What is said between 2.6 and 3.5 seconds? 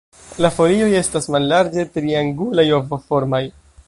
ovoformaj.